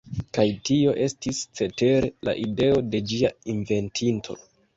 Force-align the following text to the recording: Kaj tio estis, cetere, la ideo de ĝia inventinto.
Kaj 0.35 0.43
tio 0.69 0.93
estis, 1.07 1.41
cetere, 1.59 2.09
la 2.29 2.35
ideo 2.47 2.81
de 2.97 3.03
ĝia 3.13 3.33
inventinto. 3.55 4.39